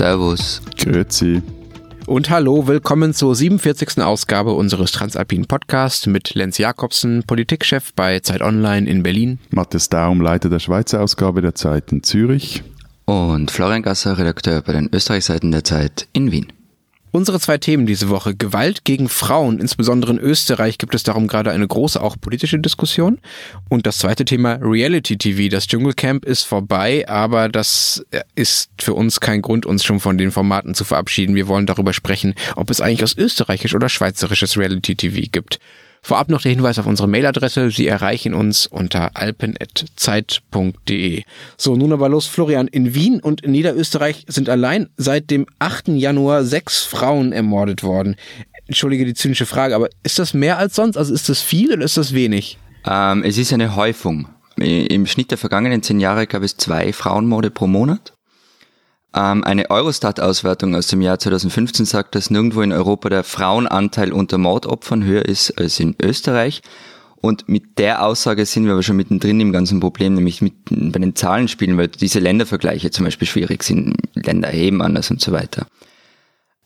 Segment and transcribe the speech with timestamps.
[0.00, 0.62] Servus.
[0.78, 1.42] Grüezi.
[2.06, 4.02] Und hallo, willkommen zur 47.
[4.02, 9.38] Ausgabe unseres Transalpinen Podcasts mit Lenz Jakobsen, Politikchef bei Zeit Online in Berlin.
[9.50, 12.62] Matthias Daum, Leiter der Schweizer Ausgabe der Zeit in Zürich.
[13.04, 16.50] Und Florian Gasser, Redakteur bei den Österreichseiten der Zeit in Wien.
[17.12, 18.36] Unsere zwei Themen diese Woche.
[18.36, 23.18] Gewalt gegen Frauen, insbesondere in Österreich gibt es darum gerade eine große, auch politische Diskussion.
[23.68, 25.50] Und das zweite Thema Reality TV.
[25.50, 28.04] Das Dschungelcamp ist vorbei, aber das
[28.36, 31.34] ist für uns kein Grund, uns schon von den Formaten zu verabschieden.
[31.34, 35.58] Wir wollen darüber sprechen, ob es eigentlich aus österreichisch oder schweizerisches Reality TV gibt.
[36.02, 37.70] Vorab noch der Hinweis auf unsere Mailadresse.
[37.70, 41.22] Sie erreichen uns unter alpen.zeit.de.
[41.56, 42.68] So, nun aber los, Florian.
[42.68, 45.88] In Wien und in Niederösterreich sind allein seit dem 8.
[45.88, 48.16] Januar sechs Frauen ermordet worden.
[48.66, 50.96] Entschuldige die zynische Frage, aber ist das mehr als sonst?
[50.96, 52.58] Also ist das viel oder ist das wenig?
[52.86, 54.28] Ähm, es ist eine Häufung.
[54.56, 58.12] Im Schnitt der vergangenen zehn Jahre gab es zwei Frauenmorde pro Monat.
[59.14, 64.38] Ähm, eine Eurostat-Auswertung aus dem Jahr 2015 sagt, dass nirgendwo in Europa der Frauenanteil unter
[64.38, 66.62] Mordopfern höher ist als in Österreich.
[67.20, 70.98] Und mit der Aussage sind wir aber schon mittendrin im ganzen Problem, nämlich mit, bei
[70.98, 73.96] den Zahlenspielen, weil diese Ländervergleiche zum Beispiel schwierig sind.
[74.14, 75.66] Länder erheben anders und so weiter.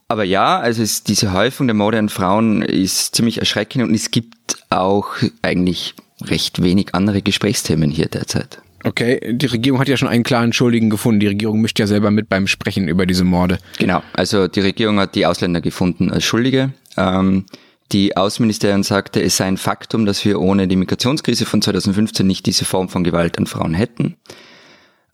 [0.07, 4.11] Aber ja, also es, diese Häufung der Morde an Frauen ist ziemlich erschreckend und es
[4.11, 5.09] gibt auch
[5.43, 8.61] eigentlich recht wenig andere Gesprächsthemen hier derzeit.
[8.87, 11.21] Okay, die Regierung hat ja schon einen klaren Schuldigen gefunden.
[11.21, 13.59] Die Regierung mischt ja selber mit beim Sprechen über diese Morde.
[13.79, 16.73] Genau, also die Regierung hat die Ausländer gefunden als Schuldige.
[16.97, 17.47] Ähm,
[17.93, 22.45] die Außenministerin sagte, es sei ein Faktum, dass wir ohne die Migrationskrise von 2015 nicht
[22.47, 24.17] diese Form von Gewalt an Frauen hätten.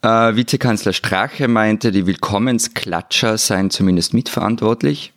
[0.03, 5.13] Äh, Vizekanzler Strache meinte, die Willkommensklatscher seien zumindest mitverantwortlich.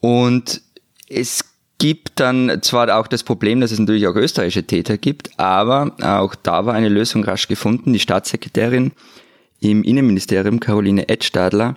[0.00, 0.62] Und
[1.08, 1.44] es
[1.80, 6.36] gibt dann zwar auch das Problem, dass es natürlich auch österreichische Täter gibt, aber auch
[6.36, 7.94] da war eine Lösung rasch gefunden.
[7.94, 8.92] Die Staatssekretärin
[9.60, 11.76] im Innenministerium, Caroline Edstadler,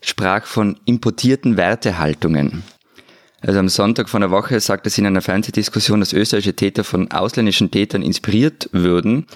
[0.00, 2.64] sprach von importierten Wertehaltungen.
[3.40, 7.12] Also am Sonntag von der Woche sagte sie in einer Fernsehdiskussion, dass österreichische Täter von
[7.12, 9.26] ausländischen Tätern inspiriert würden.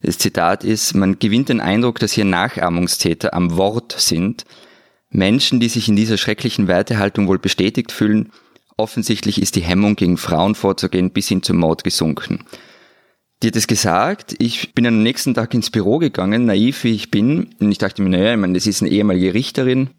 [0.00, 4.44] Das Zitat ist, man gewinnt den Eindruck, dass hier Nachahmungstäter am Wort sind.
[5.10, 8.30] Menschen, die sich in dieser schrecklichen Wertehaltung wohl bestätigt fühlen,
[8.76, 12.44] Offensichtlich ist die Hemmung, gegen Frauen vorzugehen, bis hin zum Mord gesunken.
[13.42, 17.10] Die hat es gesagt, ich bin am nächsten Tag ins Büro gegangen, naiv wie ich
[17.10, 19.90] bin, und ich dachte mir, naja, ich meine, das ist eine ehemalige Richterin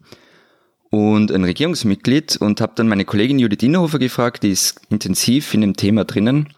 [0.90, 5.60] und ein Regierungsmitglied und habe dann meine Kollegin Judith Inhofer gefragt, die ist intensiv in
[5.60, 6.52] dem Thema drinnen,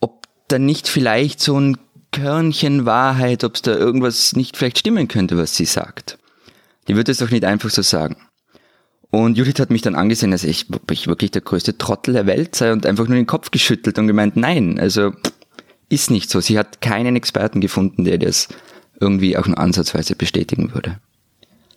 [0.00, 1.78] ob da nicht vielleicht so ein
[2.10, 6.18] Körnchen Wahrheit, ob es da irgendwas nicht vielleicht stimmen könnte, was sie sagt.
[6.88, 8.16] Die wird es doch nicht einfach so sagen.
[9.10, 12.54] Und Judith hat mich dann angesehen, dass ich, ich wirklich der größte Trottel der Welt
[12.54, 15.12] sei und einfach nur den Kopf geschüttelt und gemeint, nein, also
[15.88, 16.40] ist nicht so.
[16.40, 18.48] Sie hat keinen Experten gefunden, der das
[19.00, 20.98] irgendwie auch nur ansatzweise bestätigen würde.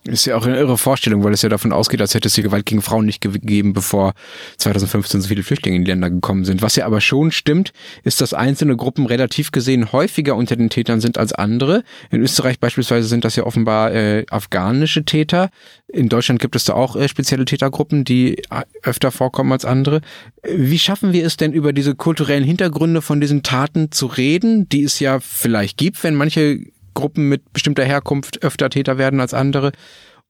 [0.03, 2.41] Ist ja auch eine irre Vorstellung, weil es ja davon ausgeht, als hätte es die
[2.41, 4.13] Gewalt gegen Frauen nicht gegeben, bevor
[4.57, 6.63] 2015 so viele Flüchtlinge in die Länder gekommen sind.
[6.63, 7.71] Was ja aber schon stimmt,
[8.03, 11.83] ist, dass einzelne Gruppen relativ gesehen häufiger unter den Tätern sind als andere.
[12.09, 15.51] In Österreich beispielsweise sind das ja offenbar äh, afghanische Täter.
[15.87, 20.01] In Deutschland gibt es da auch äh, spezielle Tätergruppen, die äh, öfter vorkommen als andere.
[20.41, 24.83] Wie schaffen wir es denn, über diese kulturellen Hintergründe von diesen Taten zu reden, die
[24.83, 29.71] es ja vielleicht gibt, wenn manche Gruppen mit bestimmter Herkunft öfter Täter werden als andere,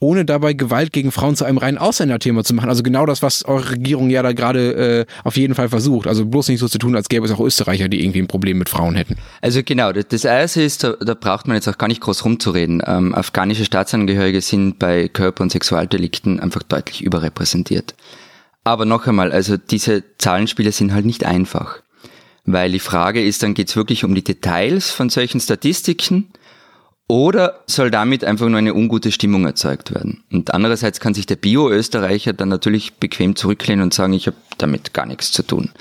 [0.01, 2.69] ohne dabei Gewalt gegen Frauen zu einem reinen Ausländerthema zu machen.
[2.69, 6.07] Also genau das, was eure Regierung ja da gerade äh, auf jeden Fall versucht.
[6.07, 8.57] Also bloß nicht so zu tun, als gäbe es auch Österreicher, die irgendwie ein Problem
[8.57, 9.15] mit Frauen hätten.
[9.41, 12.81] Also genau, das erste ist, da, da braucht man jetzt auch gar nicht groß rumzureden.
[12.85, 17.93] Ähm, afghanische Staatsangehörige sind bei Körper- und Sexualdelikten einfach deutlich überrepräsentiert.
[18.63, 21.81] Aber noch einmal, also diese Zahlenspiele sind halt nicht einfach.
[22.45, 26.29] Weil die Frage ist, dann geht es wirklich um die Details von solchen Statistiken
[27.07, 30.23] oder soll damit einfach nur eine ungute Stimmung erzeugt werden?
[30.31, 34.93] Und andererseits kann sich der Bio-Österreicher dann natürlich bequem zurücklehnen und sagen, ich habe damit
[34.93, 35.71] gar nichts zu tun.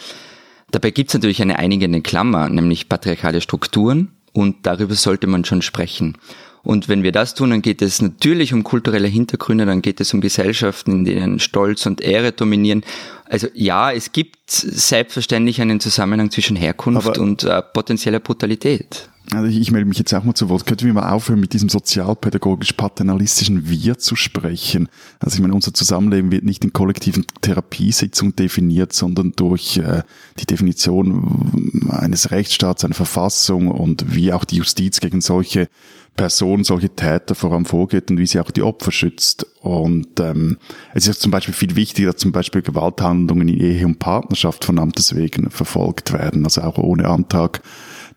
[0.71, 5.63] Dabei gibt es natürlich eine einigende Klammer, nämlich patriarchale Strukturen und darüber sollte man schon
[5.63, 6.17] sprechen.
[6.62, 10.12] Und wenn wir das tun, dann geht es natürlich um kulturelle Hintergründe, dann geht es
[10.12, 12.84] um Gesellschaften, in denen Stolz und Ehre dominieren.
[13.24, 19.09] Also ja, es gibt selbstverständlich einen Zusammenhang zwischen Herkunft Aber und äh, potenzieller Brutalität.
[19.33, 20.66] Also ich, ich melde mich jetzt auch mal zu Wort.
[20.66, 24.89] Könnten wir mal aufhören, mit diesem sozialpädagogisch-paternalistischen Wir zu sprechen?
[25.21, 30.03] Also ich meine, unser Zusammenleben wird nicht in kollektiven Therapiesitzungen definiert, sondern durch äh,
[30.39, 35.68] die Definition eines Rechtsstaats, einer Verfassung und wie auch die Justiz gegen solche
[36.16, 39.47] Personen, solche Täter vor allem vorgeht und wie sie auch die Opfer schützt.
[39.60, 40.59] Und ähm,
[40.95, 44.78] es ist zum Beispiel viel wichtiger, dass zum Beispiel Gewalthandlungen in Ehe und Partnerschaft von
[44.78, 47.62] Amtes wegen verfolgt werden, also auch ohne Antrag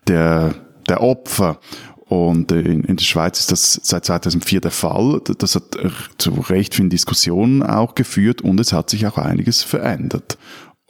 [0.06, 0.54] der
[0.88, 1.58] der Opfer.
[2.06, 5.20] Und äh, in, in der Schweiz ist das seit 2004 der Fall.
[5.38, 5.76] Das hat
[6.18, 10.36] zu recht vielen Diskussionen auch geführt und es hat sich auch einiges verändert.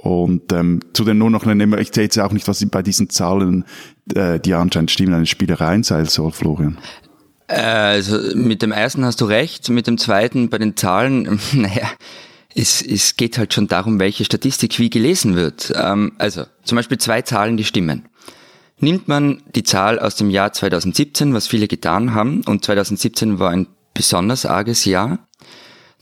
[0.05, 3.65] Und ähm, zudem nur noch eine, ich sehe jetzt auch nicht, was bei diesen Zahlen,
[4.15, 6.77] äh, die anscheinend stimmen, eine Spielerei sein soll, Florian.
[7.47, 11.89] Äh, also mit dem ersten hast du recht, mit dem zweiten bei den Zahlen, naja,
[12.55, 15.73] es, es geht halt schon darum, welche Statistik wie gelesen wird.
[15.75, 18.07] Ähm, also zum Beispiel zwei Zahlen, die stimmen.
[18.79, 23.49] Nimmt man die Zahl aus dem Jahr 2017, was viele getan haben, und 2017 war
[23.49, 25.27] ein besonders arges Jahr,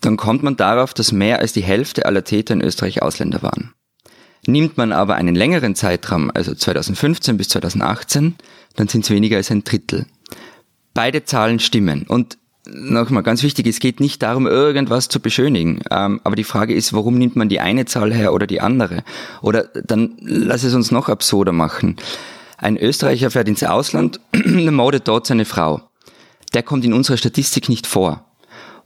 [0.00, 3.75] dann kommt man darauf, dass mehr als die Hälfte aller Täter in Österreich Ausländer waren.
[4.47, 8.35] Nimmt man aber einen längeren Zeitraum, also 2015 bis 2018,
[8.75, 10.06] dann sind es weniger als ein Drittel.
[10.94, 12.05] Beide Zahlen stimmen.
[12.09, 15.81] Und nochmal ganz wichtig, es geht nicht darum, irgendwas zu beschönigen.
[15.91, 19.05] Ähm, aber die Frage ist, warum nimmt man die eine Zahl her oder die andere?
[19.43, 21.97] Oder dann lass es uns noch absurder machen.
[22.59, 25.83] Ein Österreicher fährt ins Ausland, mordet dort seine Frau.
[26.53, 28.31] Der kommt in unserer Statistik nicht vor.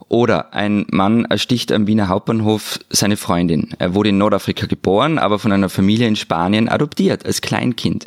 [0.09, 3.69] Oder ein Mann ersticht am Wiener Hauptbahnhof seine Freundin.
[3.77, 8.05] Er wurde in Nordafrika geboren, aber von einer Familie in Spanien adoptiert als Kleinkind.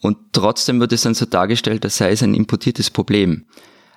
[0.00, 3.46] Und trotzdem wird es dann so dargestellt, als sei es ein importiertes Problem.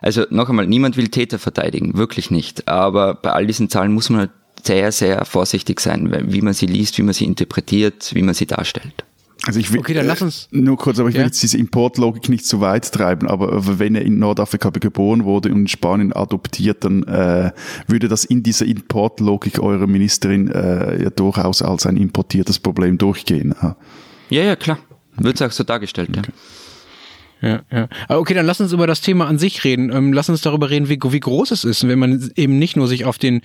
[0.01, 2.67] Also noch einmal, niemand will Täter verteidigen, wirklich nicht.
[2.67, 4.29] Aber bei all diesen Zahlen muss man
[4.63, 8.45] sehr, sehr vorsichtig sein, wie man sie liest, wie man sie interpretiert, wie man sie
[8.45, 9.05] darstellt.
[9.47, 10.49] Also ich will, okay, dann lass uns.
[10.51, 13.95] Äh, nur kurz, aber ich will jetzt diese Importlogik nicht zu weit treiben, aber wenn
[13.95, 17.51] er in Nordafrika geboren wurde und in Spanien adoptiert, dann äh,
[17.87, 23.55] würde das in dieser Importlogik eurer Ministerin äh, ja durchaus als ein importiertes Problem durchgehen.
[24.29, 24.79] Ja, ja, klar.
[25.15, 26.27] Wird es auch so dargestellt, okay.
[26.27, 26.33] ja.
[27.39, 27.87] Ja, ja.
[28.09, 29.91] Okay, dann lass uns über das Thema an sich reden.
[29.93, 31.87] Ähm, lass uns darüber reden, wie, wie groß es ist.
[31.87, 33.41] Wenn man eben nicht nur sich auf den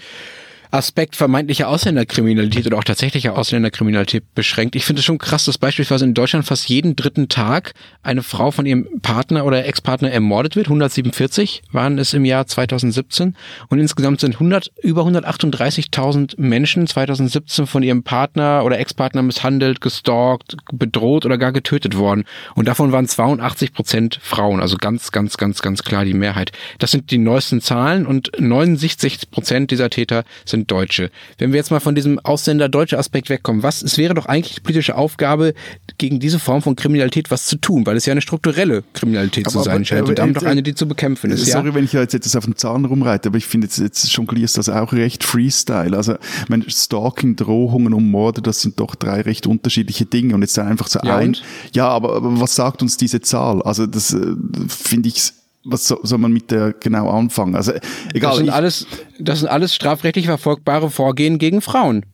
[0.72, 4.74] Aspekt vermeintlicher Ausländerkriminalität oder auch tatsächlicher Ausländerkriminalität beschränkt.
[4.74, 8.50] Ich finde es schon krass, dass beispielsweise in Deutschland fast jeden dritten Tag eine Frau
[8.50, 10.68] von ihrem Partner oder Ex-Partner ermordet wird.
[10.68, 13.36] 147 waren es im Jahr 2017
[13.68, 20.56] und insgesamt sind 100, über 138.000 Menschen 2017 von ihrem Partner oder Ex-Partner misshandelt, gestalkt,
[20.72, 22.24] bedroht oder gar getötet worden.
[22.54, 26.52] Und davon waren 82 Prozent Frauen, also ganz, ganz, ganz, ganz klar die Mehrheit.
[26.78, 31.10] Das sind die neuesten Zahlen und 69 Prozent dieser Täter sind sind Deutsche.
[31.38, 34.60] Wenn wir jetzt mal von diesem Ausländer-deutsche Aspekt wegkommen, was, es wäre doch eigentlich die
[34.60, 35.54] politische Aufgabe,
[35.98, 39.52] gegen diese Form von Kriminalität was zu tun, weil es ja eine strukturelle Kriminalität aber,
[39.52, 41.46] zu sein aber, scheint und damit doch eine, die zu bekämpfen ist.
[41.46, 41.74] Sorry, ja?
[41.74, 44.68] wenn ich jetzt etwas auf den Zahn rumreite, aber ich finde jetzt, jetzt jonglierst das
[44.68, 45.96] auch recht Freestyle.
[45.96, 46.16] Also,
[46.48, 50.88] mein Stalking, Drohungen und Morde, das sind doch drei recht unterschiedliche Dinge und jetzt einfach
[50.88, 51.28] so ja, ein.
[51.28, 51.42] Und?
[51.74, 53.62] Ja, aber, aber was sagt uns diese Zahl?
[53.62, 54.34] Also, das äh,
[54.68, 55.32] finde ich
[55.64, 57.54] was soll, man mit der genau anfangen?
[57.54, 57.72] Also
[58.14, 58.30] egal.
[58.30, 58.86] Das sind alles,
[59.18, 62.04] das sind alles strafrechtlich verfolgbare Vorgehen gegen Frauen.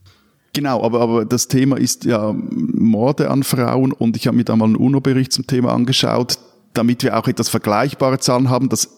[0.52, 4.56] Genau, aber, aber das Thema ist ja Morde an Frauen und ich habe mir da
[4.56, 6.38] mal einen UNO-Bericht zum Thema angeschaut,
[6.74, 8.68] damit wir auch etwas vergleichbare Zahlen haben.
[8.68, 8.97] Das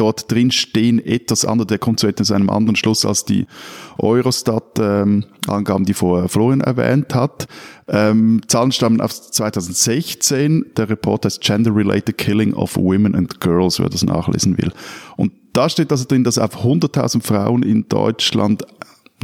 [0.00, 3.46] dort drin stehen etwas andere, der kommt zu etwas einem anderen Schluss als die
[3.98, 7.46] Eurostat-Angaben, die vorher Florian erwähnt hat.
[7.86, 10.72] Ähm, Zahlen stammen aus 2016.
[10.76, 14.72] Der Report heißt Gender-Related Killing of Women and Girls, wer das nachlesen will.
[15.16, 18.64] Und da steht also drin, dass auf 100.000 Frauen in Deutschland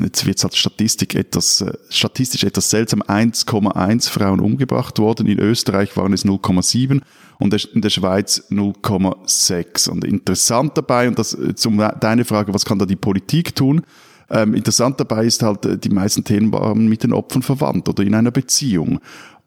[0.04, 5.26] jetzt wird als Statistik etwas, äh, statistisch etwas seltsam, 1,1 Frauen umgebracht worden.
[5.26, 7.00] In Österreich waren es 0,7
[7.38, 9.88] und in der Schweiz 0,6.
[9.88, 13.82] Und interessant dabei, und das äh, zum deine Frage, was kann da die Politik tun?
[14.28, 18.02] Ähm, interessant dabei ist halt, äh, die meisten Themen waren mit den Opfern verwandt oder
[18.02, 19.00] in einer Beziehung.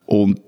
[0.05, 0.41] Und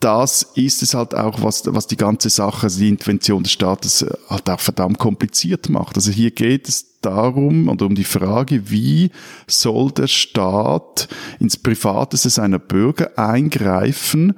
[0.00, 4.02] das ist es halt auch, was, was die ganze Sache, also die Intervention des Staates
[4.02, 5.96] äh, halt auch verdammt kompliziert macht.
[5.96, 9.10] Also hier geht es darum oder um die Frage, wie
[9.46, 14.34] soll der Staat ins Privateste seiner Bürger eingreifen,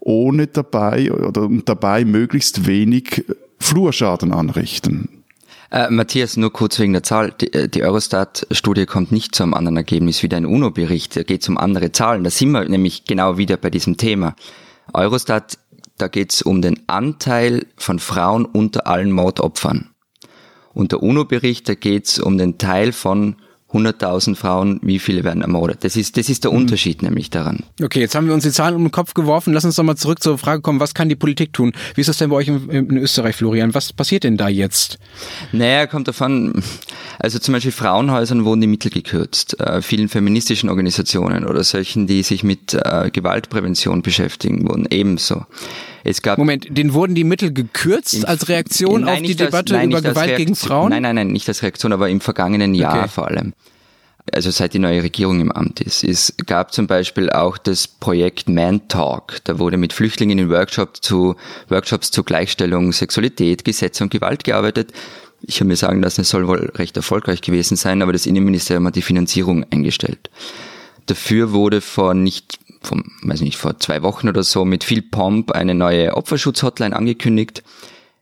[0.00, 3.24] ohne dabei oder dabei möglichst wenig
[3.58, 5.22] Flurschaden anrichten.
[5.70, 7.32] Äh, Matthias, nur kurz wegen der Zahl.
[7.40, 11.16] Die, äh, die Eurostat-Studie kommt nicht zu einem anderen Ergebnis wie dein UNO-Bericht.
[11.16, 12.24] Er geht um andere Zahlen.
[12.24, 14.34] Da sind wir nämlich genau wieder bei diesem Thema.
[14.94, 15.58] Eurostat,
[15.98, 19.90] da geht es um den Anteil von Frauen unter allen Mordopfern.
[20.74, 23.36] Und der UNO-Bericht, da geht es um den Teil von
[23.72, 25.84] 100.000 Frauen, wie viele werden ermordet?
[25.84, 26.58] Das ist, das ist der mhm.
[26.58, 27.08] Unterschied mhm.
[27.08, 27.60] nämlich daran.
[27.82, 29.52] Okay, jetzt haben wir uns die Zahlen um den Kopf geworfen.
[29.52, 31.72] Lass uns doch mal zurück zur Frage kommen, was kann die Politik tun?
[31.94, 33.74] Wie ist das denn bei euch in, in Österreich, Florian?
[33.74, 34.98] Was passiert denn da jetzt?
[35.52, 36.62] Naja, kommt davon,
[37.18, 39.58] also zum Beispiel Frauenhäusern wurden die Mittel gekürzt.
[39.60, 45.46] Äh, vielen feministischen Organisationen oder solchen, die sich mit äh, Gewaltprävention beschäftigen, wurden ebenso.
[46.04, 49.82] Es gab Moment, den wurden die Mittel gekürzt als Reaktion nein, auf die Debatte als,
[49.82, 50.90] nein, über Gewalt gegen Frauen?
[50.90, 53.08] Nein, nein, nein, nicht als Reaktion, aber im vergangenen Jahr okay.
[53.08, 53.52] vor allem.
[54.32, 56.04] also seit die neue Regierung im Amt ist.
[56.04, 59.38] Es gab zum Beispiel auch das Projekt Man Talk.
[59.44, 61.36] Da wurde mit Flüchtlingen in Workshops zu,
[61.68, 64.92] Workshops zur Gleichstellung Sexualität, Gesetze und Gewalt gearbeitet.
[65.44, 68.86] Ich habe mir sagen lassen, es soll wohl recht erfolgreich gewesen sein, aber das Innenministerium
[68.86, 70.30] hat die Finanzierung eingestellt.
[71.06, 75.52] Dafür wurde vor nicht, vom, weiß nicht, vor zwei Wochen oder so mit viel Pomp
[75.52, 77.62] eine neue Opferschutz-Hotline angekündigt.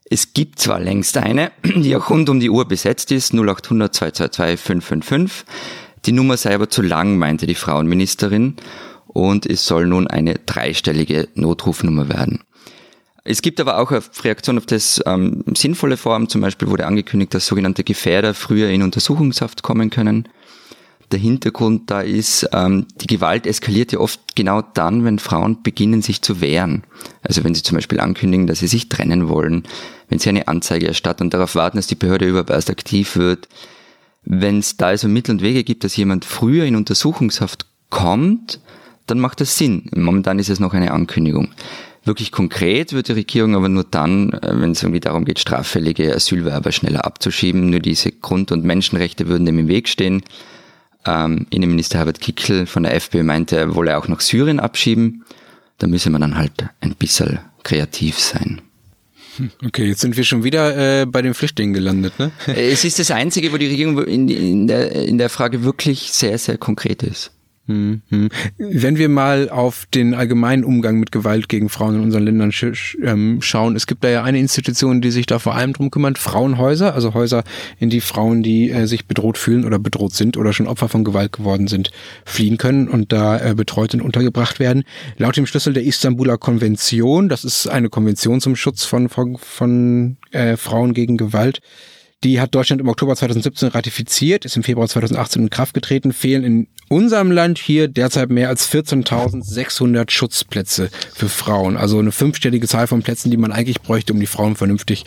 [0.09, 4.59] Es gibt zwar längst eine, die auch rund um die Uhr besetzt ist, 0800 222
[4.59, 5.45] 555.
[6.05, 8.55] Die Nummer sei aber zu lang, meinte die Frauenministerin,
[9.07, 12.43] und es soll nun eine dreistellige Notrufnummer werden.
[13.23, 16.27] Es gibt aber auch eine Reaktion auf das ähm, sinnvolle Form.
[16.27, 20.27] Zum Beispiel wurde angekündigt, dass sogenannte Gefährder früher in Untersuchungshaft kommen können.
[21.11, 26.01] Der Hintergrund da ist, ähm, die Gewalt eskaliert ja oft genau dann, wenn Frauen beginnen,
[26.01, 26.83] sich zu wehren.
[27.21, 29.63] Also wenn sie zum Beispiel ankündigen, dass sie sich trennen wollen,
[30.07, 33.49] wenn sie eine Anzeige erstatten und darauf warten, dass die Behörde überweist aktiv wird.
[34.23, 38.59] Wenn es da also Mittel und Wege gibt, dass jemand früher in Untersuchungshaft kommt,
[39.07, 39.89] dann macht das Sinn.
[39.93, 41.49] Momentan ist es noch eine Ankündigung.
[42.03, 46.15] Wirklich konkret wird die Regierung aber nur dann, äh, wenn es irgendwie darum geht, straffällige
[46.15, 47.69] Asylwerber schneller abzuschieben.
[47.69, 50.23] Nur diese Grund- und Menschenrechte würden dem im Weg stehen.
[51.05, 55.23] Ähm, Innenminister Herbert Kickel von der FPÖ meinte, er wolle auch nach Syrien abschieben.
[55.77, 58.61] Da müsse man dann halt ein bisschen kreativ sein.
[59.37, 62.31] Hm, okay, jetzt sind wir schon wieder äh, bei den Flüchtlingen gelandet, ne?
[62.47, 66.37] Es ist das Einzige, wo die Regierung in, in, der, in der Frage wirklich sehr,
[66.37, 67.31] sehr konkret ist.
[67.71, 68.29] Hm, hm.
[68.57, 72.97] Wenn wir mal auf den allgemeinen Umgang mit Gewalt gegen Frauen in unseren Ländern sch
[73.01, 76.17] ähm, schauen, es gibt da ja eine Institution, die sich da vor allem drum kümmert,
[76.17, 77.43] Frauenhäuser, also Häuser,
[77.79, 81.05] in die Frauen, die äh, sich bedroht fühlen oder bedroht sind oder schon Opfer von
[81.05, 81.91] Gewalt geworden sind,
[82.25, 84.83] fliehen können und da äh, betreut und untergebracht werden.
[85.17, 90.17] Laut dem Schlüssel der Istanbuler Konvention, das ist eine Konvention zum Schutz von, von, von
[90.31, 91.61] äh, Frauen gegen Gewalt,
[92.23, 96.43] die hat Deutschland im Oktober 2017 ratifiziert, ist im Februar 2018 in Kraft getreten, fehlen
[96.43, 101.77] in unserem Land hier derzeit mehr als 14.600 Schutzplätze für Frauen.
[101.77, 105.05] Also eine fünfstellige Zahl von Plätzen, die man eigentlich bräuchte, um die Frauen vernünftig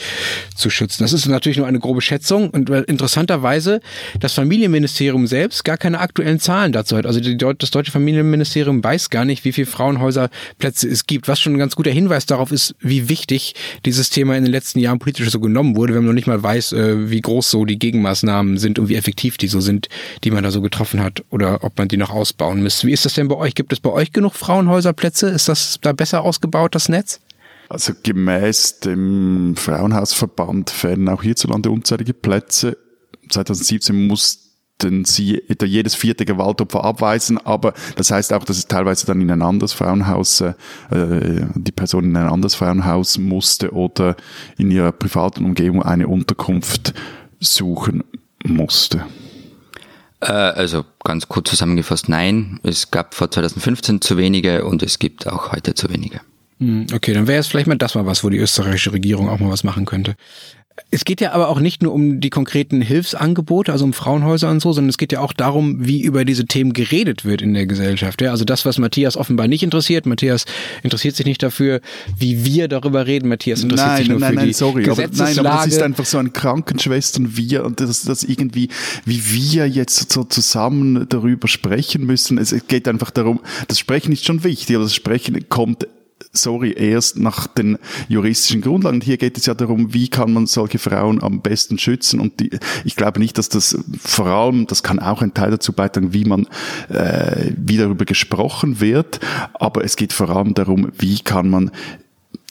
[0.56, 1.02] zu schützen.
[1.02, 3.80] Das ist natürlich nur eine grobe Schätzung und interessanterweise
[4.18, 7.04] das Familienministerium selbst gar keine aktuellen Zahlen dazu hat.
[7.04, 11.52] Also die, das deutsche Familienministerium weiß gar nicht, wie viele Frauenhäuserplätze es gibt, was schon
[11.52, 15.28] ein ganz guter Hinweis darauf ist, wie wichtig dieses Thema in den letzten Jahren politisch
[15.28, 18.56] so genommen wurde, wenn man noch nicht mal weiß, äh, wie groß so die Gegenmaßnahmen
[18.56, 19.90] sind und wie effektiv die so sind,
[20.24, 22.86] die man da so getroffen hat oder ob ob man die noch ausbauen müsste.
[22.86, 23.56] Wie ist das denn bei euch?
[23.56, 25.28] Gibt es bei euch genug Frauenhäuserplätze?
[25.28, 27.20] Ist das da besser ausgebaut, das Netz?
[27.68, 32.76] Also gemäß dem Frauenhausverband fehlen auch hierzulande unzählige Plätze.
[33.28, 39.20] 2017 mussten sie jedes vierte Gewaltopfer abweisen, aber das heißt auch, dass es teilweise dann
[39.20, 40.54] in ein anderes Frauenhaus, äh,
[40.90, 44.14] die Person in ein anderes Frauenhaus musste oder
[44.58, 46.94] in ihrer privaten Umgebung eine Unterkunft
[47.40, 48.04] suchen
[48.44, 49.06] musste.
[50.20, 55.26] Äh, also ganz kurz zusammengefasst, nein, es gab vor 2015 zu wenige und es gibt
[55.26, 56.20] auch heute zu wenige.
[56.60, 59.38] Hm, okay, dann wäre es vielleicht mal das mal was, wo die österreichische Regierung auch
[59.38, 60.16] mal was machen könnte.
[60.90, 64.60] Es geht ja aber auch nicht nur um die konkreten Hilfsangebote, also um Frauenhäuser und
[64.60, 67.66] so, sondern es geht ja auch darum, wie über diese Themen geredet wird in der
[67.66, 68.20] Gesellschaft.
[68.20, 70.04] Ja, also das, was Matthias offenbar nicht interessiert.
[70.06, 70.46] Matthias
[70.82, 71.80] interessiert sich nicht dafür,
[72.18, 73.28] wie wir darüber reden.
[73.28, 75.82] Matthias interessiert nein, sich nur nein, für nein, die sorry, aber, nein, aber das ist
[75.82, 78.68] einfach so ein Krankenschwestern wir und das, das irgendwie,
[79.04, 82.36] wie wir jetzt so zusammen darüber sprechen müssen.
[82.36, 85.86] Es geht einfach darum, das Sprechen ist schon wichtig, aber das Sprechen kommt
[86.36, 88.96] sorry, erst nach den juristischen Grundlagen.
[88.96, 92.20] Und hier geht es ja darum, wie kann man solche Frauen am besten schützen.
[92.20, 92.50] Und die,
[92.84, 96.24] ich glaube nicht, dass das vor allem, das kann auch ein Teil dazu beitragen, wie
[96.24, 96.46] man,
[96.88, 99.20] äh, wie darüber gesprochen wird.
[99.54, 101.70] Aber es geht vor allem darum, wie kann man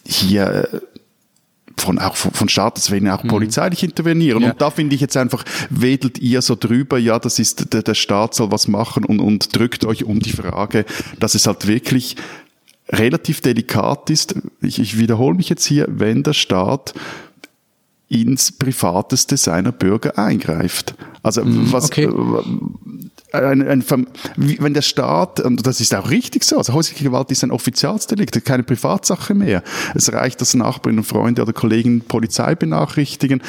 [0.06, 0.80] hier äh,
[1.78, 3.30] von auch von, von Staatswegen auch mhm.
[3.30, 4.44] polizeilich intervenieren.
[4.44, 4.52] Ja.
[4.52, 7.96] Und da finde ich jetzt einfach, wedelt ihr so drüber, ja, das ist der, der
[7.96, 10.86] Staat soll was machen und, und drückt euch um die Frage,
[11.20, 12.16] dass es halt wirklich
[12.90, 16.94] relativ delikat ist, ich, ich wiederhole mich jetzt hier, wenn der Staat
[18.10, 20.94] ins Privateste seiner Bürger eingreift.
[21.24, 22.06] Also mhm, was okay.
[22.06, 23.84] Äh, ein, ein,
[24.36, 28.46] wenn der Staat, und das ist auch richtig so, also häusliche Gewalt ist ein Offizialsdelikt,
[28.46, 29.64] keine Privatsache mehr.
[29.96, 33.42] Es reicht, dass Nachbarinnen, Freunde oder Kollegen Polizei benachrichtigen.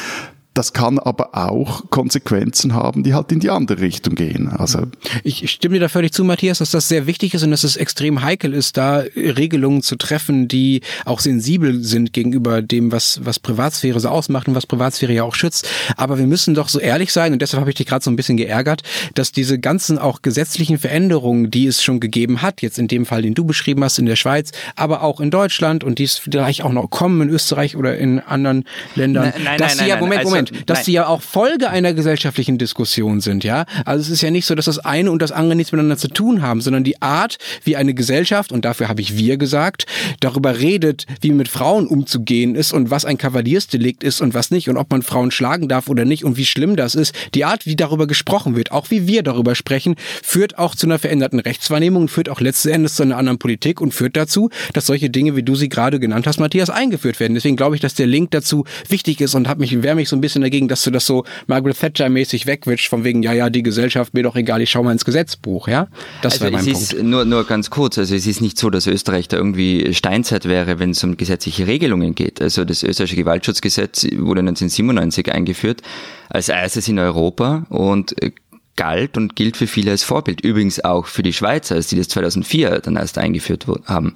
[0.54, 4.48] Das kann aber auch Konsequenzen haben, die halt in die andere Richtung gehen.
[4.48, 4.82] Also
[5.24, 7.76] ich stimme dir da völlig zu, Matthias, dass das sehr wichtig ist und dass es
[7.76, 13.40] extrem heikel ist, da Regelungen zu treffen, die auch sensibel sind gegenüber dem, was, was
[13.40, 15.68] Privatsphäre so ausmacht und was Privatsphäre ja auch schützt.
[15.96, 18.16] Aber wir müssen doch so ehrlich sein, und deshalb habe ich dich gerade so ein
[18.16, 18.82] bisschen geärgert,
[19.14, 23.22] dass diese ganzen auch gesetzlichen Veränderungen, die es schon gegeben hat, jetzt in dem Fall,
[23.22, 26.62] den du beschrieben hast, in der Schweiz, aber auch in Deutschland und die es vielleicht
[26.62, 29.96] auch noch kommen in Österreich oder in anderen Ländern, nein, nein, dass nein, die, ja,
[29.98, 30.84] Moment, also, Moment, Moment, dass nein.
[30.86, 33.64] die ja auch Folge einer gesellschaftlichen Diskussion sind, ja.
[33.84, 36.08] Also es ist ja nicht so, dass das eine und das andere nichts miteinander zu
[36.08, 39.86] tun haben, sondern die Art, wie eine Gesellschaft, und dafür habe ich wir gesagt,
[40.20, 44.68] darüber redet, wie mit Frauen umzugehen ist und was ein Kavaliersdelikt ist und was nicht
[44.68, 47.14] und ob man Frauen schlagen darf oder nicht und wie schlimm das ist.
[47.34, 50.98] Die Art, wie darüber gesprochen wird, auch wie wir darüber sprechen, führt auch zu einer
[50.98, 55.10] veränderten Rechtswahrnehmung, führt auch letzten Endes zu einer anderen Politik und führt dazu, dass solche
[55.10, 57.34] Dinge, wie du sie gerade genannt hast, Matthias, eingeführt werden.
[57.34, 60.16] Deswegen glaube ich, dass der Link dazu wichtig ist und hab mich, wehre mich so
[60.16, 63.62] ein bisschen dagegen, dass du das so Margaret Thatcher-mäßig wegwischst, von wegen, ja, ja, die
[63.62, 65.88] Gesellschaft, mir doch egal, ich schau mal ins Gesetzbuch, ja?
[66.22, 66.92] Das Also wäre mein es Punkt.
[66.94, 70.46] ist nur, nur ganz kurz, also es ist nicht so, dass Österreich da irgendwie Steinzeit
[70.46, 72.40] wäre, wenn es um gesetzliche Regelungen geht.
[72.40, 75.82] Also das österreichische Gewaltschutzgesetz wurde 1997 eingeführt,
[76.28, 78.32] als erstes in Europa und äh,
[78.76, 80.40] galt und gilt für viele als Vorbild.
[80.40, 84.14] Übrigens auch für die Schweizer, als die das 2004 dann erst eingeführt haben.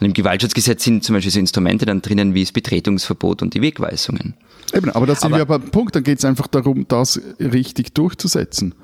[0.00, 3.62] Und im Gewaltschutzgesetz sind zum Beispiel so Instrumente dann drinnen wie das Betretungsverbot und die
[3.62, 4.34] Wegweisungen.
[4.74, 7.94] Eben, aber da sind Aber- wir beim Punkt, dann geht es einfach darum, das richtig
[7.94, 8.74] durchzusetzen.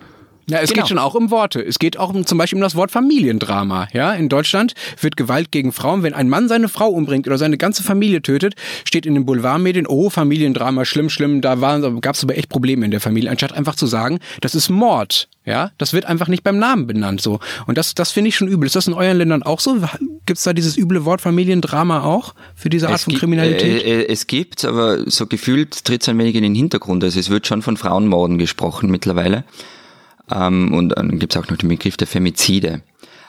[0.48, 0.82] Ja, es Genau.
[0.82, 1.60] geht schon auch um Worte.
[1.64, 3.86] Es geht auch um, zum Beispiel um das Wort Familiendrama.
[3.92, 7.56] Ja, in Deutschland wird Gewalt gegen Frauen, wenn ein Mann seine Frau umbringt oder seine
[7.56, 11.54] ganze Familie tötet, steht in den Boulevardmedien, oh, Familiendrama, schlimm, schlimm, da
[12.00, 15.28] gab es aber echt Probleme in der Familie, anstatt einfach zu sagen, das ist Mord.
[15.44, 17.38] Ja, das wird einfach nicht beim Namen benannt so.
[17.66, 18.66] Und das, das finde ich schon übel.
[18.66, 19.76] Ist das in euren Ländern auch so?
[20.30, 23.82] Gibt's da dieses üble Wort Familiendrama auch für diese Art Es von gibt- Kriminalität?
[23.84, 27.02] Äh, äh, es gibt, aber so gefühlt tritt es ein wenig in den Hintergrund.
[27.02, 29.42] Also es wird schon von Frauenmorden gesprochen mittlerweile.
[30.30, 32.82] Ähm, und dann gibt es auch noch den Begriff der Femizide.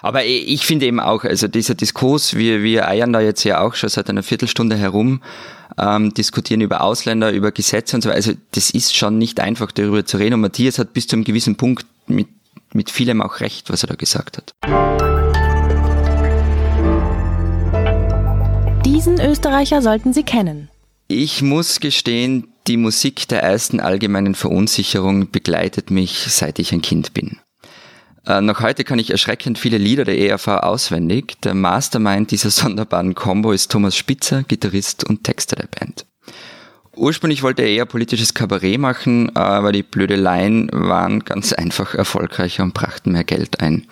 [0.04, 3.62] Aber ich ich finde eben auch, also dieser Diskurs, wir, wir eiern da jetzt ja
[3.62, 5.24] auch schon seit einer Viertelstunde herum,
[5.80, 8.18] ähm, diskutieren über Ausländer, über Gesetze und so weiter.
[8.18, 10.36] Also das ist schon nicht einfach, darüber zu reden.
[10.36, 12.28] Und Matthias hat bis zu einem gewissen Punkt mit,
[12.74, 15.11] mit vielem auch recht, was er da gesagt hat.
[19.02, 20.70] Diesen Österreicher sollten Sie kennen.
[21.08, 27.12] Ich muss gestehen, die Musik der ersten allgemeinen Verunsicherung begleitet mich, seit ich ein Kind
[27.12, 27.40] bin.
[28.28, 31.42] Äh, noch heute kann ich erschreckend viele Lieder der ERV auswendig.
[31.42, 36.06] Der Mastermind dieser sonderbaren Combo ist Thomas Spitzer, Gitarrist und Texter der Band.
[36.94, 42.74] Ursprünglich wollte er eher politisches Kabarett machen, aber die Blödeleien waren ganz einfach erfolgreicher und
[42.74, 43.88] brachten mehr Geld ein.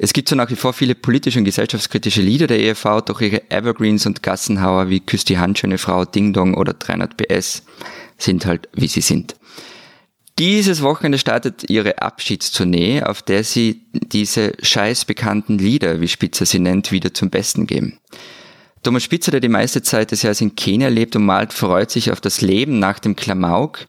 [0.00, 3.48] Es gibt so nach wie vor viele politische und gesellschaftskritische Lieder der ERV, doch ihre
[3.50, 7.62] Evergreens und Gassenhauer wie Küss die Hand, schöne Frau, Ding Dong oder 300 PS
[8.18, 9.36] sind halt, wie sie sind.
[10.40, 16.58] Dieses Wochenende startet ihre Abschiedstournee, auf der sie diese scheiß bekannten Lieder, wie Spitzer sie
[16.58, 17.98] nennt, wieder zum Besten geben.
[18.82, 22.10] Thomas Spitzer, der die meiste Zeit des Jahres in Kenia lebt und malt, freut sich
[22.10, 23.86] auf das Leben nach dem Klamauk.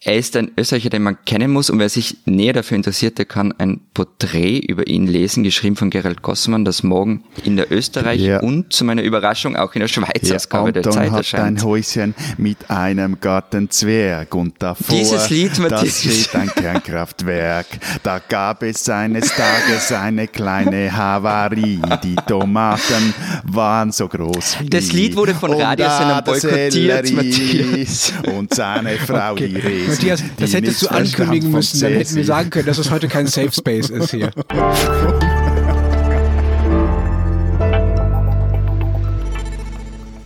[0.00, 3.24] Er ist ein Österreicher, den man kennen muss und wer sich näher dafür interessiert, der
[3.24, 8.20] kann ein Porträt über ihn lesen, geschrieben von Gerald Gossmann, das morgen in der Österreich
[8.20, 8.38] Ja.
[8.38, 11.58] und zu meiner Überraschung auch in der Schweizer Ja, Ausgabe der Anton Zeit hat erscheint.
[11.58, 15.98] ein Häuschen mit einem Gartenzwerg und davor Dieses Lied, das Matthias.
[16.00, 17.66] steht ein Kernkraftwerk.
[18.04, 21.80] Da gab es eines Tages eine kleine Havarie.
[22.04, 23.14] Die Tomaten
[23.46, 28.12] waren so groß wie Das Lied wurde von Radiosendern das boykottiert, Matthias.
[28.36, 29.87] Und seine Frau Iris.
[29.88, 33.26] Matthias, das hättest du ankündigen müssen, dann hätten wir sagen können, dass es heute kein
[33.26, 34.30] Safe Space ist hier.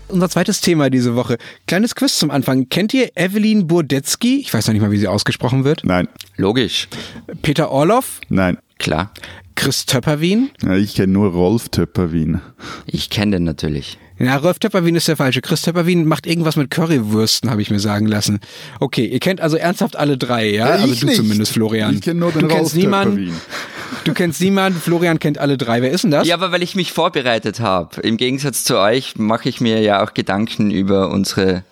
[0.08, 1.38] Unser zweites Thema diese Woche.
[1.66, 2.68] Kleines Quiz zum Anfang.
[2.68, 4.40] Kennt ihr Evelyn Burdetzky?
[4.40, 5.84] Ich weiß noch nicht mal, wie sie ausgesprochen wird.
[5.84, 6.88] Nein, Logisch,
[7.40, 8.20] Peter Orloff?
[8.28, 8.58] nein.
[8.78, 9.12] klar.
[9.54, 10.50] Chris Töpperwien?
[10.62, 12.40] Ja, Ich kenne nur Rolf Töpperwien.
[12.86, 13.98] Ich kenne den natürlich.
[14.18, 15.40] Ja, Rolf Töpperwien ist der falsche.
[15.40, 18.40] Chris Töpperwien macht irgendwas mit Currywürsten, habe ich mir sagen lassen.
[18.78, 20.68] Okay, ihr kennt also ernsthaft alle drei, ja?
[20.68, 21.16] Ja, also ich du nicht.
[21.16, 21.94] zumindest, Florian.
[21.94, 23.32] Ich kenn nur den du Rolf kennst niemanden.
[24.04, 24.80] Du kennst niemanden.
[24.80, 25.82] Florian kennt alle drei.
[25.82, 26.26] Wer ist denn das?
[26.26, 28.00] Ja, aber weil ich mich vorbereitet habe.
[28.02, 31.64] Im Gegensatz zu euch mache ich mir ja auch Gedanken über unsere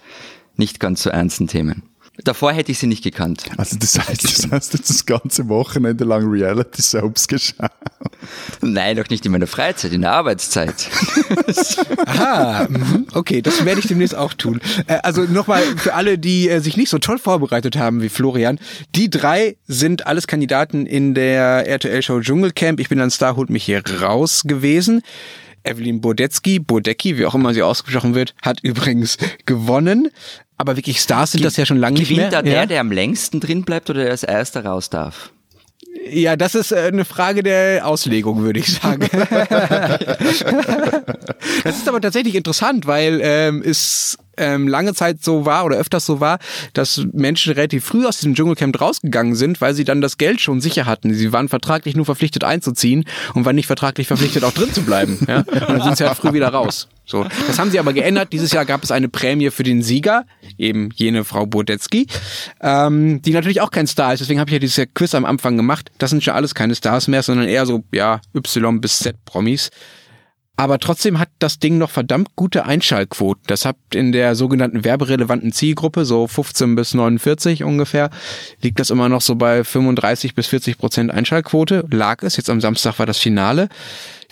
[0.56, 1.82] nicht ganz so ernsten Themen.
[2.24, 3.44] Davor hätte ich sie nicht gekannt.
[3.56, 7.70] Also das heißt, das heißt jetzt das ganze Wochenende lang Reality Soaps geschaut.
[8.60, 10.90] Nein, doch nicht in meiner Freizeit, in der Arbeitszeit.
[12.06, 13.06] Aha, mhm.
[13.14, 14.60] okay, das werde ich demnächst auch tun.
[14.86, 18.58] Äh, Also nochmal für alle, die äh, sich nicht so toll vorbereitet haben wie Florian.
[18.94, 22.80] Die drei sind alles Kandidaten in der RTL-Show Dschungelcamp.
[22.80, 25.02] Ich bin ein Star, holt mich hier raus gewesen.
[25.64, 30.08] Evelyn Bodetzky, Bodecki, wie auch immer sie ausgesprochen wird, hat übrigens gewonnen.
[30.60, 32.28] Aber wirklich Stars sind das ja schon lange nicht mehr.
[32.28, 32.66] Gewinnt da der, ja?
[32.66, 35.32] der am längsten drin bleibt oder der als erster raus darf?
[36.06, 39.08] Ja, das ist äh, eine Frage der Auslegung, würde ich sagen.
[41.64, 46.06] das ist aber tatsächlich interessant, weil ähm, es ähm, lange Zeit so war oder öfters
[46.06, 46.38] so war,
[46.72, 50.60] dass Menschen relativ früh aus diesem Dschungelcamp rausgegangen sind, weil sie dann das Geld schon
[50.60, 51.14] sicher hatten.
[51.14, 55.18] Sie waren vertraglich nur verpflichtet einzuziehen und waren nicht vertraglich verpflichtet auch drin zu bleiben.
[55.28, 55.38] Ja?
[55.38, 56.88] Und dann sind sie halt früh wieder raus.
[57.04, 58.32] So, das haben sie aber geändert.
[58.32, 60.26] Dieses Jahr gab es eine Prämie für den Sieger,
[60.58, 62.06] eben jene Frau Burdetzky,
[62.60, 64.20] ähm, die natürlich auch kein Star ist.
[64.20, 65.90] Deswegen habe ich ja dieses Quiz am Anfang gemacht.
[65.98, 69.70] Das sind schon alles keine Stars mehr, sondern eher so ja Y bis Z Promis.
[70.60, 73.44] Aber trotzdem hat das Ding noch verdammt gute Einschaltquoten.
[73.46, 78.10] Das hat in der sogenannten werberelevanten Zielgruppe, so 15 bis 49 ungefähr,
[78.60, 81.86] liegt das immer noch so bei 35 bis 40 Prozent Einschaltquote.
[81.90, 83.70] Lag es, jetzt am Samstag war das Finale.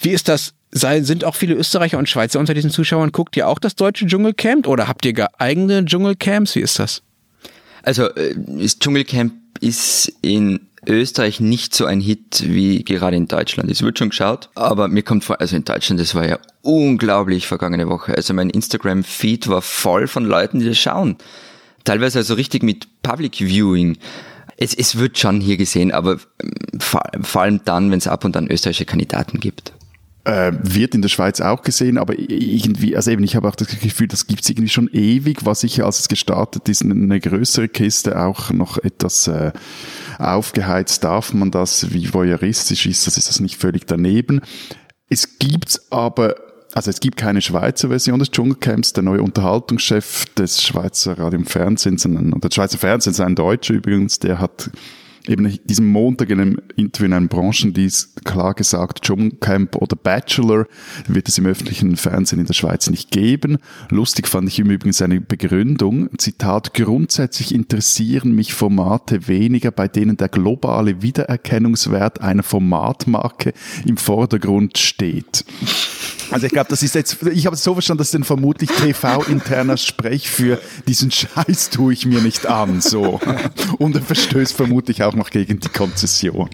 [0.03, 0.53] Wie ist das?
[0.71, 3.11] Sind auch viele Österreicher und Schweizer unter diesen Zuschauern?
[3.11, 6.55] Guckt ihr auch das deutsche Dschungelcamp oder habt ihr gar eigene Dschungelcamps?
[6.57, 7.01] Wie ist das?
[7.83, 13.71] Also, äh, das Dschungelcamp ist in Österreich nicht so ein Hit wie gerade in Deutschland.
[13.71, 17.47] Es wird schon geschaut, aber mir kommt vor, also in Deutschland, das war ja unglaublich
[17.47, 18.14] vergangene Woche.
[18.14, 21.17] Also mein Instagram-Feed war voll von Leuten, die das schauen.
[21.85, 23.99] Teilweise also richtig mit Public Viewing.
[24.57, 28.25] Es, es wird schon hier gesehen, aber ähm, vor, vor allem dann, wenn es ab
[28.25, 29.73] und an österreichische Kandidaten gibt
[30.29, 33.69] äh, wird in der Schweiz auch gesehen, aber irgendwie, also eben, ich habe auch das
[33.69, 38.21] Gefühl, das gibt's irgendwie schon ewig, war sicher, als es gestartet ist, eine größere Kiste,
[38.21, 39.53] auch noch etwas äh,
[40.19, 44.43] aufgeheizt, darf man das, wie voyeuristisch ist das, ist das nicht völlig daneben.
[45.09, 46.37] Es gibt's aber
[46.75, 48.93] also es gibt keine Schweizer Version des Dschungelcamps.
[48.93, 54.19] Der neue Unterhaltungschef des Schweizer Radio und Fernsehens, und der Schweizer Fernsehens, ein Deutscher übrigens,
[54.19, 54.71] der hat
[55.29, 60.67] eben diesem Montag in einem Interview in einem Branchendienst klar gesagt, Dschungelcamp oder Bachelor
[61.07, 63.59] wird es im öffentlichen Fernsehen in der Schweiz nicht geben.
[63.91, 66.09] Lustig fand ich ihm übrigens seine Begründung.
[66.19, 73.53] Zitat, grundsätzlich interessieren mich Formate weniger, bei denen der globale Wiedererkennungswert einer Formatmarke
[73.87, 75.45] im Vordergrund steht.
[76.31, 79.77] Also ich glaube, das ist jetzt, ich habe es so verstanden, dass denn vermutlich TV-interner
[79.77, 83.21] Sprech für diesen Scheiß tue ich mir nicht an, so.
[83.79, 86.48] Und er verstößt vermutlich auch noch gegen die Konzession.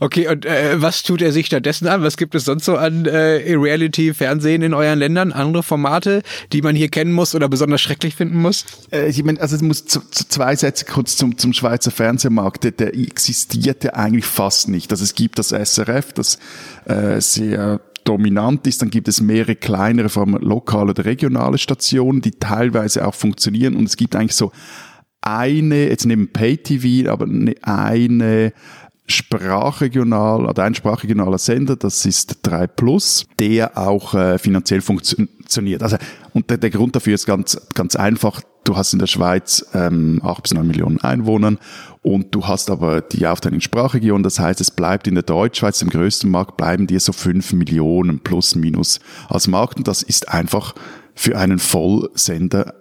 [0.00, 2.02] Okay, und äh, was tut er sich stattdessen an?
[2.02, 5.32] Was gibt es sonst so an äh, Reality-Fernsehen in euren Ländern?
[5.32, 8.64] Andere Formate, die man hier kennen muss oder besonders schrecklich finden muss?
[8.92, 12.64] Äh, ich meine, also es muss zu, zu zwei Sätze kurz zum, zum Schweizer Fernsehmarkt.
[12.64, 14.90] Der, der existierte eigentlich fast nicht.
[14.92, 16.38] Also es gibt das SRF, das
[16.84, 22.20] äh, sehr dominant ist, dann gibt es mehrere kleinere, vor allem lokale oder regionale Stationen,
[22.20, 24.52] die teilweise auch funktionieren und es gibt eigentlich so
[25.24, 28.52] eine, jetzt neben Pay-TV, aber ne, eine
[29.06, 35.82] sprachregional oder ein sprachregionaler Sender, das ist 3 Plus, der auch äh, finanziell funktioniert.
[35.82, 35.96] Also,
[36.32, 38.40] und der, der Grund dafür ist ganz, ganz einfach.
[38.64, 41.56] Du hast in der Schweiz ähm, 8 bis 9 Millionen Einwohner
[42.00, 44.22] und du hast aber die Aufteilung in Sprachregion.
[44.22, 48.20] Das heißt, es bleibt in der Deutschschweiz, dem größten Markt, bleiben dir so 5 Millionen
[48.20, 49.76] plus minus als Markt.
[49.76, 50.74] Und das ist einfach
[51.14, 52.74] für einen Vollsender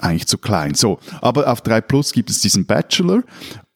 [0.00, 0.74] eigentlich zu klein.
[0.74, 3.22] So, aber auf 3 Plus gibt es diesen Bachelor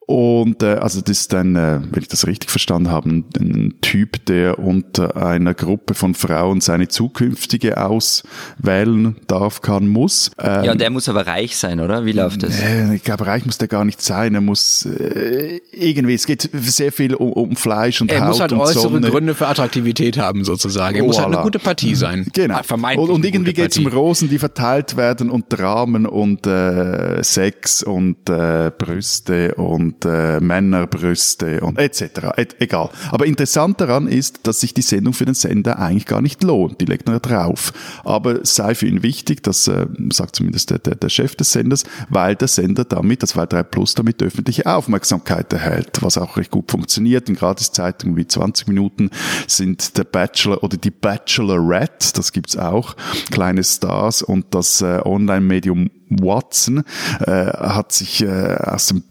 [0.07, 3.75] und äh, also das ist ein, äh, wenn ich das richtig verstanden habe, ein, ein
[3.81, 10.31] Typ, der unter einer Gruppe von Frauen seine zukünftige auswählen darf, kann, muss.
[10.39, 12.05] Ähm, ja, und der muss aber reich sein, oder?
[12.07, 12.61] Wie läuft das?
[12.61, 14.35] Äh, ich glaube, reich muss der gar nicht sein.
[14.35, 18.41] Er muss äh, irgendwie, es geht sehr viel um, um Fleisch und er Haut muss
[18.41, 19.11] halt und äußere Sonne.
[19.11, 20.97] Gründe für Attraktivität haben, sozusagen.
[20.97, 22.27] Er muss halt eine gute Partie sein.
[22.33, 22.63] Genau.
[22.63, 26.47] Vermeintlich und, und irgendwie geht geht es um Rosen, die verteilt werden und Dramen und
[26.47, 32.37] äh, Sex und äh, Brüste und und äh, Männerbrüste und etc.
[32.37, 32.91] Et, egal.
[33.11, 36.81] Aber interessant daran ist, dass sich die Sendung für den Sender eigentlich gar nicht lohnt.
[36.81, 37.73] Die legt nur drauf.
[38.05, 41.85] Aber sei für ihn wichtig, das äh, sagt zumindest der, der, der Chef des Senders,
[42.09, 46.51] weil der Sender damit, das war 3 Plus, damit öffentliche Aufmerksamkeit erhält, was auch recht
[46.51, 47.29] gut funktioniert.
[47.29, 49.11] In Gratiszeitungen wie 20 Minuten
[49.47, 52.97] sind der Bachelor oder die Bachelorette, das gibt's auch,
[53.31, 56.85] kleine Stars und das äh, Online-Medium Watson
[57.21, 59.03] äh, hat sich äh, aus dem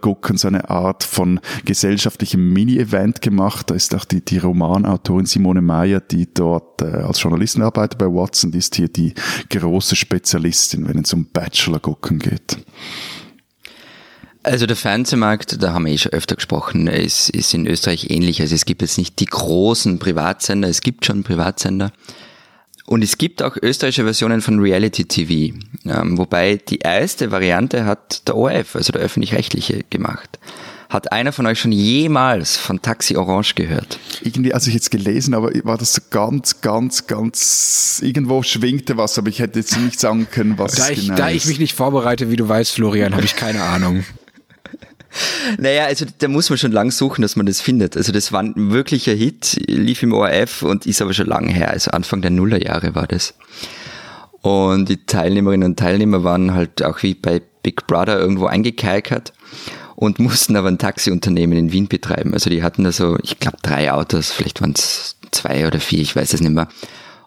[0.00, 3.70] Bachelor-Gucken so eine Art von gesellschaftlichem Mini-Event gemacht.
[3.70, 8.06] Da ist auch die, die Romanautorin Simone Meyer, die dort äh, als Journalistin arbeitet bei
[8.06, 9.14] Watson, die ist hier die
[9.50, 12.58] große Spezialistin, wenn es um Bachelor-Gucken geht.
[14.42, 18.40] Also der Fernsehmarkt, da haben wir eh schon öfter gesprochen, ist, ist in Österreich ähnlich.
[18.40, 21.92] Also es gibt jetzt nicht die großen Privatsender, es gibt schon Privatsender,
[22.88, 28.26] und es gibt auch österreichische Versionen von Reality TV, ähm, wobei die erste Variante hat
[28.26, 30.38] der ORF, also der öffentlich-rechtliche, gemacht.
[30.88, 33.98] Hat einer von euch schon jemals von Taxi Orange gehört?
[34.22, 39.18] Irgendwie, also ich jetzt gelesen, aber war das so ganz, ganz, ganz, irgendwo schwingte was,
[39.18, 41.42] aber ich hätte jetzt nicht sagen können, was da ich, genau Da ist.
[41.42, 44.02] ich mich nicht vorbereite, wie du weißt, Florian, habe ich keine Ahnung.
[45.58, 47.96] Naja, also da muss man schon lang suchen, dass man das findet.
[47.96, 51.70] Also das war ein wirklicher Hit, lief im ORF und ist aber schon lange her,
[51.70, 53.34] also Anfang der Nullerjahre war das.
[54.40, 59.32] Und die Teilnehmerinnen und Teilnehmer waren halt auch wie bei Big Brother irgendwo eingekalkert
[59.96, 62.34] und mussten aber ein Taxiunternehmen in Wien betreiben.
[62.34, 66.00] Also die hatten da so, ich glaube, drei Autos, vielleicht waren es zwei oder vier,
[66.00, 66.68] ich weiß es nicht mehr.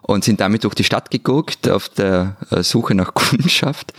[0.00, 3.92] Und sind damit durch die Stadt geguckt auf der äh, Suche nach Kundschaft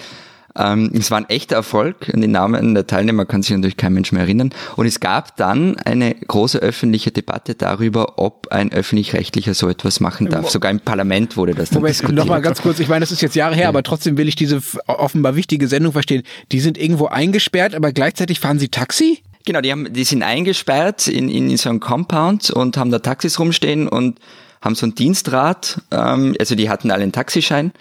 [0.56, 2.12] ähm, es war ein echter Erfolg.
[2.14, 4.54] An den Namen der Teilnehmer kann sich natürlich kein Mensch mehr erinnern.
[4.76, 10.30] Und es gab dann eine große öffentliche Debatte darüber, ob ein öffentlich-rechtlicher so etwas machen
[10.30, 10.50] darf.
[10.50, 12.18] Sogar im Parlament wurde das dann Moment, diskutiert.
[12.18, 13.70] Nochmal ganz kurz, ich meine, das ist jetzt Jahre her, ja.
[13.70, 16.24] aber trotzdem will ich diese offenbar wichtige Sendung verstehen.
[16.52, 19.20] Die sind irgendwo eingesperrt, aber gleichzeitig fahren sie Taxi?
[19.46, 23.40] Genau, die, haben, die sind eingesperrt in, in so einem Compound und haben da Taxis
[23.40, 24.20] rumstehen und
[24.62, 27.74] haben so ein Dienstrad, ähm, also die hatten alle einen Taxischein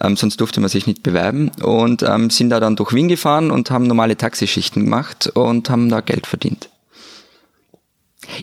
[0.00, 3.50] ähm, sonst durfte man sich nicht bewerben und ähm, sind da dann durch Wien gefahren
[3.50, 6.68] und haben normale Taxischichten gemacht und haben da Geld verdient.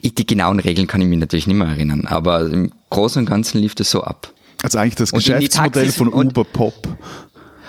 [0.02, 3.26] Ich, die genauen Regeln kann ich mich natürlich nicht mehr erinnern, aber im Großen und
[3.26, 4.34] Ganzen lief das so ab.
[4.63, 6.88] Also eigentlich das Geschäftsmodell von Uber Pop.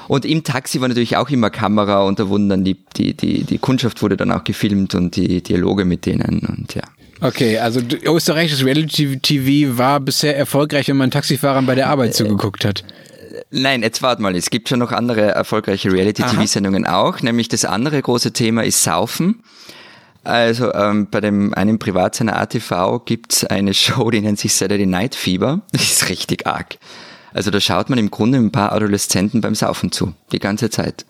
[0.08, 3.44] Und im Taxi war natürlich auch immer Kamera und da wurden dann die, die, die,
[3.44, 6.82] die Kundschaft wurde dann auch gefilmt und die Dialoge mit denen und ja.
[7.20, 12.12] Okay, also österreichisches Reality TV war bisher erfolgreich, wenn man Taxifahrern bei der Arbeit äh,
[12.12, 12.84] zugeguckt hat.
[13.50, 18.00] Nein, jetzt warte mal, es gibt schon noch andere erfolgreiche Reality-TV-Sendungen auch, nämlich das andere
[18.00, 19.42] große Thema ist Saufen.
[20.24, 25.14] Also ähm, bei dem einen Privatsender ATV gibt's eine Show, die nennt sich Saturday Night
[25.14, 25.60] Fever.
[25.72, 26.78] Das ist richtig arg.
[27.32, 31.04] Also da schaut man im Grunde ein paar Adoleszenten beim Saufen zu, die ganze Zeit.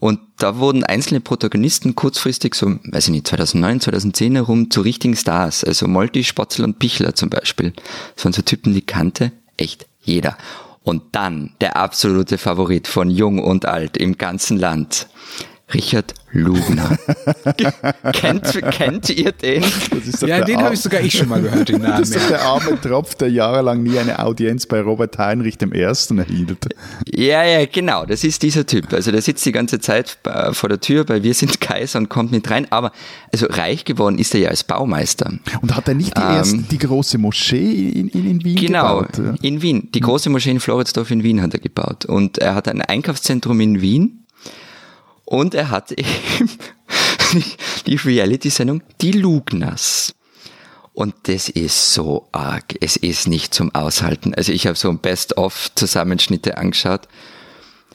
[0.00, 5.16] Und da wurden einzelne Protagonisten kurzfristig, so, weiß ich nicht, 2009, 2010 herum, zu richtigen
[5.16, 5.64] Stars.
[5.64, 7.72] Also Molti, Spotzel und Pichler zum Beispiel.
[8.14, 10.36] Das waren so Typen, die kannte echt jeder.
[10.88, 15.06] Und dann der absolute Favorit von Jung und Alt im ganzen Land.
[15.74, 16.98] Richard Lugner.
[18.12, 19.64] kennt, kennt ihr den?
[20.26, 21.98] Ja, den habe ich sogar ich schon mal gehört, den Namen.
[21.98, 25.80] Das ist doch der arme Tropf, der jahrelang nie eine Audienz bei Robert Heinrich I.
[25.80, 26.68] erhielt.
[27.14, 28.92] Ja, ja, genau, das ist dieser Typ.
[28.92, 32.08] Also der sitzt die ganze Zeit äh, vor der Tür bei Wir sind Kaiser und
[32.08, 32.66] kommt nicht rein.
[32.70, 32.92] Aber
[33.32, 35.32] also reich geworden ist er ja als Baumeister.
[35.60, 39.00] Und hat er nicht die, ähm, erste, die große Moschee in, in, in Wien genau,
[39.00, 39.12] gebaut?
[39.16, 39.88] Genau, in Wien.
[39.92, 42.04] Die große Moschee in Floridsdorf in Wien hat er gebaut.
[42.04, 44.24] Und er hat ein Einkaufszentrum in Wien
[45.28, 46.06] und er hat eben
[47.86, 50.14] die Reality-Sendung Die Lugners.
[50.94, 52.74] Und das ist so arg.
[52.80, 54.34] Es ist nicht zum Aushalten.
[54.34, 57.02] Also ich habe so ein Best-of-Zusammenschnitte angeschaut.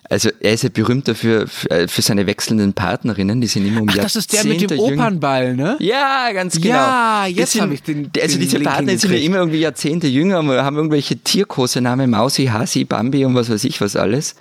[0.10, 3.89] Also er ist ja berühmt dafür äh, für seine wechselnden Partnerinnen, die sind immer um
[3.89, 5.78] Ach, das ist der mit dem Opernball, ne?
[5.80, 6.76] Ja, ganz genau.
[6.76, 10.08] Ja, jetzt habe ich den, den Also diese Link Partner sind ja immer irgendwie Jahrzehnte
[10.08, 14.36] jünger, haben irgendwelche Tierkosenamen, Mausi, Hasi, Bambi und was weiß ich was alles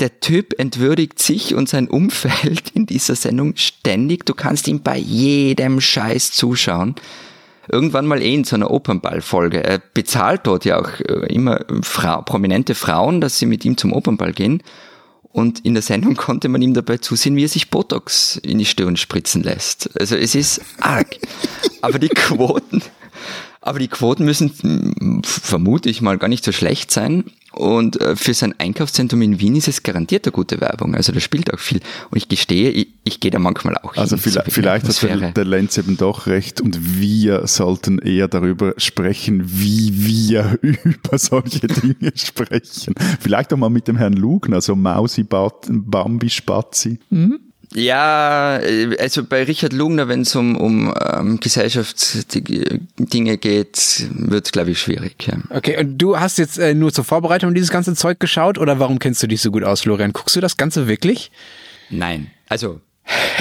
[0.00, 4.26] der Typ entwürdigt sich und sein Umfeld in dieser Sendung ständig.
[4.26, 6.94] Du kannst ihm bei jedem Scheiß zuschauen.
[7.70, 9.62] Irgendwann mal eh in so einer Opernballfolge.
[9.62, 13.92] Er bezahlt dort ja auch äh, immer Frau, prominente Frauen, dass sie mit ihm zum
[13.92, 14.62] Opernball gehen.
[15.30, 18.64] Und in der Sendung konnte man ihm dabei zusehen, wie er sich Botox in die
[18.64, 19.90] Stirn spritzen lässt.
[20.00, 21.16] Also es ist arg.
[21.82, 22.82] Aber die Quoten,
[23.60, 27.24] aber die Quoten müssen, hm, vermute ich mal, gar nicht so schlecht sein.
[27.52, 30.94] Und äh, für sein Einkaufszentrum in Wien ist es garantiert eine gute Werbung.
[30.94, 31.80] Also da spielt auch viel.
[32.10, 34.36] Und ich gestehe, ich, ich gehe da manchmal auch also hin.
[34.36, 39.42] Also vielleicht, hat der, der Lenz eben doch recht und wir sollten eher darüber sprechen,
[39.46, 42.94] wie wir über solche Dinge sprechen.
[43.20, 46.98] Vielleicht auch mal mit dem Herrn Lugner, so Mausi, Bambi, Spazi.
[47.08, 47.40] Mhm.
[47.74, 54.52] Ja, äh, also bei Richard Lugner, wenn es um, um ähm, Gesellschaftsdinge geht, wird es,
[54.52, 55.26] glaube ich, schwierig.
[55.26, 55.38] Ja.
[55.50, 58.98] Okay, und du hast jetzt äh, nur zur Vorbereitung dieses ganze Zeug geschaut oder warum
[58.98, 60.12] kennst du dich so gut aus, Florian?
[60.12, 61.30] Guckst du das Ganze wirklich?
[61.90, 62.80] Nein, also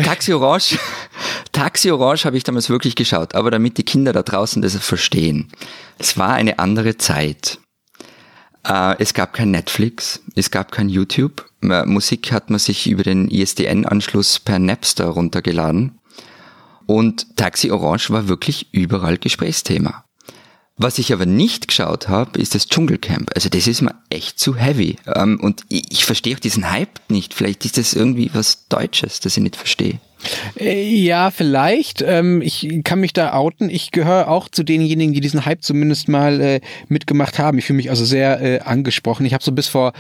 [0.04, 0.78] Taxi Orange,
[1.52, 5.50] Taxi Orange habe ich damals wirklich geschaut, aber damit die Kinder da draußen das verstehen.
[5.98, 7.60] Es war eine andere Zeit.
[8.68, 11.50] Äh, es gab kein Netflix, es gab kein YouTube.
[11.62, 15.98] Musik hat man sich über den ISDN-Anschluss per Napster runtergeladen.
[16.86, 20.06] Und Taxi Orange war wirklich überall Gesprächsthema.
[20.78, 23.32] Was ich aber nicht geschaut habe, ist das Dschungelcamp.
[23.34, 24.98] Also das ist mir echt zu heavy.
[25.08, 27.34] Ähm, und ich verstehe auch diesen Hype nicht.
[27.34, 30.00] Vielleicht ist das irgendwie was Deutsches, das ich nicht verstehe.
[30.60, 32.02] Äh, ja, vielleicht.
[32.02, 33.70] Ähm, ich kann mich da outen.
[33.70, 37.58] Ich gehöre auch zu denjenigen, die diesen Hype zumindest mal äh, mitgemacht haben.
[37.58, 39.26] Ich fühle mich also sehr äh, angesprochen.
[39.26, 39.94] Ich habe so bis vor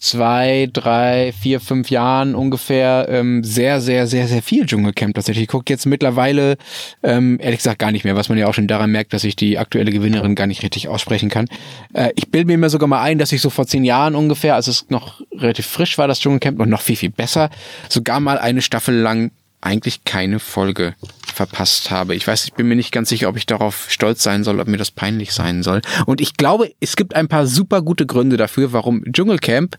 [0.00, 5.42] zwei, drei, vier, fünf Jahren ungefähr ähm, sehr, sehr, sehr, sehr viel Dschungelcamp tatsächlich.
[5.42, 6.56] Ich gucke jetzt mittlerweile,
[7.02, 9.36] ähm, ehrlich gesagt, gar nicht mehr, was man ja auch schon daran merkt, dass ich
[9.36, 11.48] die aktuelle Gewinnerin gar nicht richtig aussprechen kann.
[11.92, 14.54] Äh, ich bilde mir immer sogar mal ein, dass ich so vor zehn Jahren ungefähr,
[14.54, 17.50] als es noch relativ frisch war, das Dschungelcamp, und noch viel, viel besser,
[17.90, 19.30] sogar mal eine Staffel lang
[19.60, 20.94] eigentlich keine Folge
[21.34, 22.14] verpasst habe.
[22.14, 24.68] Ich weiß, ich bin mir nicht ganz sicher, ob ich darauf stolz sein soll, ob
[24.68, 25.82] mir das peinlich sein soll.
[26.06, 29.76] Und ich glaube, es gibt ein paar super gute Gründe dafür, warum Dschungelcamp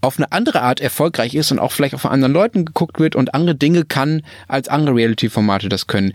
[0.00, 3.16] auf eine andere Art erfolgreich ist und auch vielleicht auch von anderen Leuten geguckt wird
[3.16, 6.12] und andere Dinge kann, als andere Reality-Formate das können.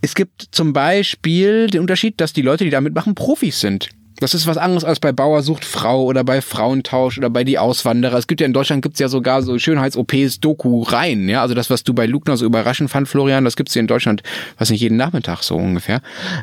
[0.00, 3.88] Es gibt zum Beispiel den Unterschied, dass die Leute, die da mitmachen, Profis sind.
[4.20, 7.58] Das ist was anderes als bei Bauer sucht Frau oder bei Frauentausch oder bei die
[7.58, 8.16] Auswanderer.
[8.16, 11.42] Es gibt ja in Deutschland gibt's ja sogar so Schönheits-OPs Doku rein, ja.
[11.42, 14.22] Also das, was du bei Lugner so überraschend fand, Florian, das gibt's hier in Deutschland,
[14.58, 16.00] was nicht jeden Nachmittag so ungefähr.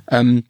[0.10, 0.44] Ähm,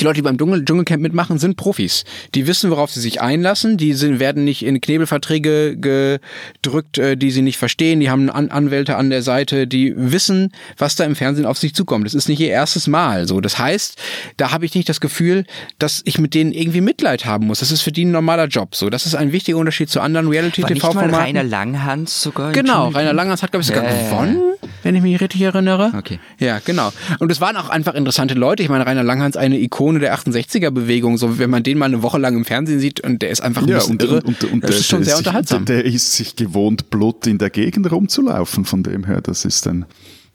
[0.00, 2.04] die Leute, die beim Dschungel Dschungelcamp mitmachen, sind Profis.
[2.34, 3.76] Die wissen, worauf sie sich einlassen.
[3.76, 8.00] Die sind, werden nicht in Knebelverträge gedrückt, äh, die sie nicht verstehen.
[8.00, 11.74] Die haben An Anwälte an der Seite, die wissen, was da im Fernsehen auf sich
[11.74, 12.06] zukommt.
[12.06, 13.26] Das ist nicht ihr erstes Mal.
[13.26, 13.96] So, das heißt,
[14.36, 15.44] da habe ich nicht das Gefühl,
[15.78, 17.60] dass ich mit denen irgendwie Mitleid haben muss.
[17.60, 18.74] Das ist für die ein normaler Job.
[18.74, 21.14] So, das ist ein wichtiger Unterschied zu anderen Reality-TV-Formaten.
[21.14, 22.52] Rainer Langhans sogar.
[22.52, 25.92] Genau, Rainer Langhans hat glaube ich sogar ja, gewonnen, wenn ich mich richtig erinnere.
[25.96, 26.20] Okay.
[26.38, 26.92] Ja, genau.
[27.18, 28.62] Und es waren auch einfach interessante Leute.
[28.62, 31.16] Ich meine, Rainer Langhans eine Ikone der 68er-Bewegung.
[31.18, 33.62] So, wenn man den mal eine Woche lang im Fernsehen sieht und der ist einfach
[33.62, 35.64] ein ja, bisschen und, irre, und, und, das der, ist schon sehr unterhaltsam.
[35.64, 38.64] Der, der ist sich gewohnt, Blut in der Gegend rumzulaufen.
[38.64, 39.86] Von dem her, das ist dann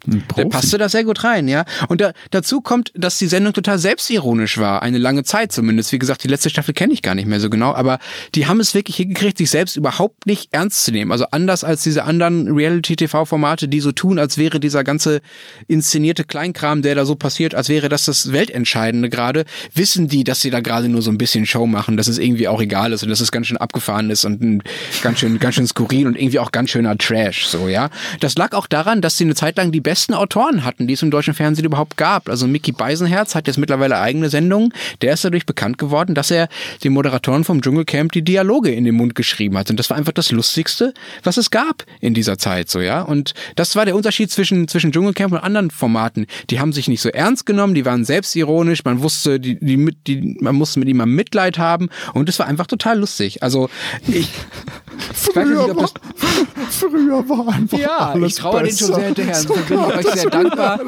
[0.06, 1.64] der passte da sehr gut rein, ja.
[1.88, 5.92] Und da, dazu kommt, dass die Sendung total selbstironisch war, eine lange Zeit zumindest.
[5.92, 7.98] Wie gesagt, die letzte Staffel kenne ich gar nicht mehr so genau, aber
[8.34, 11.12] die haben es wirklich hingekriegt, sich selbst überhaupt nicht ernst zu nehmen.
[11.12, 15.20] Also anders als diese anderen Reality-TV-Formate, die so tun, als wäre dieser ganze
[15.68, 20.40] inszenierte Kleinkram, der da so passiert, als wäre das das Weltentscheidende gerade, wissen die, dass
[20.40, 23.02] sie da gerade nur so ein bisschen Show machen, dass es irgendwie auch egal ist
[23.02, 24.62] und dass es ganz schön abgefahren ist und
[25.02, 27.90] ganz schön, ganz schön skurril und irgendwie auch ganz schöner Trash, so, ja.
[28.20, 31.02] Das lag auch daran, dass sie eine Zeit lang die besten Autoren hatten, die es
[31.02, 32.28] im deutschen Fernsehen überhaupt gab.
[32.28, 34.72] Also Mickey Beisenherz hat jetzt mittlerweile eigene Sendungen.
[35.02, 36.48] Der ist dadurch bekannt geworden, dass er
[36.84, 39.68] den Moderatoren vom Dschungelcamp die Dialoge in den Mund geschrieben hat.
[39.68, 43.02] Und das war einfach das Lustigste, was es gab in dieser Zeit, so, ja.
[43.02, 46.26] Und das war der Unterschied zwischen, zwischen Dschungelcamp und anderen Formaten.
[46.50, 50.36] Die haben sich nicht so ernst genommen, die waren selbstironisch, man wusste, die, die, die,
[50.40, 51.88] man musste mit ihm Mitleid haben.
[52.14, 53.42] Und es war einfach total lustig.
[53.42, 53.68] Also,
[54.06, 54.28] ich,
[55.14, 55.90] früher, nicht, war,
[56.70, 59.34] früher war einfach Ja, ich traue den schon sehr hinterher.
[59.40, 59.54] So
[59.88, 60.80] bin ich euch sehr dankbar.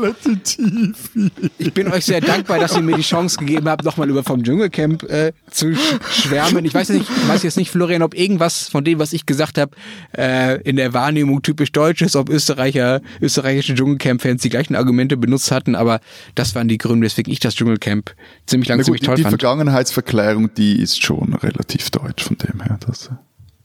[1.58, 4.42] Ich bin euch sehr dankbar, dass ihr mir die Chance gegeben habt, nochmal über vom
[4.42, 5.74] Dschungelcamp äh, zu
[6.10, 6.64] schwärmen.
[6.64, 9.58] Ich weiß, nicht, ich weiß jetzt nicht, Florian, ob irgendwas von dem, was ich gesagt
[9.58, 9.72] habe,
[10.16, 15.50] äh, in der Wahrnehmung typisch deutsch ist, ob Österreicher, österreichische Dschungelcamp-Fans die gleichen Argumente benutzt
[15.50, 16.00] hatten, aber
[16.34, 18.14] das waren die Gründe, weswegen ich das Dschungelcamp
[18.46, 19.34] ziemlich lang ziemlich toll die fand.
[19.34, 22.78] Die Vergangenheitsverklärung, die ist schon relativ deutsch von dem her.
[22.86, 23.10] Das,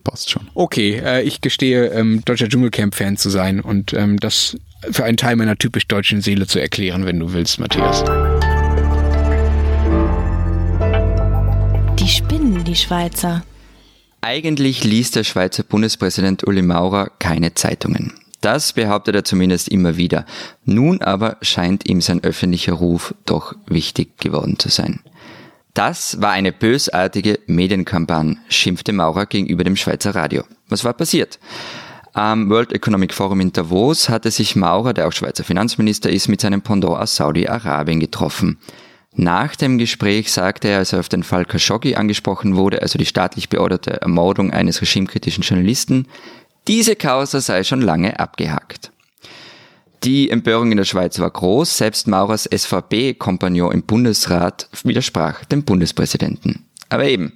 [0.08, 0.48] passt schon.
[0.54, 4.58] Okay, äh, ich gestehe, ähm, deutscher Dschungelcamp-Fan zu sein und ähm, das
[4.92, 8.04] für einen Teil meiner typisch deutschen Seele zu erklären, wenn du willst, Matthias.
[12.00, 13.44] Die spinnen, die Schweizer.
[14.22, 18.14] Eigentlich liest der Schweizer Bundespräsident Uli Maurer keine Zeitungen.
[18.42, 20.26] Das behauptet er zumindest immer wieder.
[20.64, 25.00] Nun aber scheint ihm sein öffentlicher Ruf doch wichtig geworden zu sein.
[25.74, 30.44] Das war eine bösartige Medienkampagne, schimpfte Maurer gegenüber dem Schweizer Radio.
[30.70, 31.40] Was war passiert?
[32.14, 36.42] Am World Economic Forum in Davos hatte sich Maurer, der auch Schweizer Finanzminister ist, mit
[36.42, 38.58] seinem Pendant aus Saudi-Arabien getroffen.
[39.16, 43.06] Nach dem Gespräch sagte er, als er auf den Fall Khashoggi angesprochen wurde, also die
[43.06, 46.08] staatlich beorderte Ermordung eines regimekritischen Journalisten,
[46.68, 48.92] diese Causa sei schon lange abgehakt.
[50.04, 51.78] Die Empörung in der Schweiz war groß.
[51.78, 56.66] Selbst Maurers SVP-Kompagnon im Bundesrat widersprach dem Bundespräsidenten.
[56.90, 57.34] Aber eben,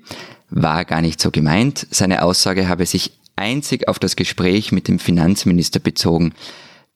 [0.52, 1.88] war gar nicht so gemeint.
[1.90, 6.34] Seine Aussage habe sich einzig auf das Gespräch mit dem Finanzminister bezogen.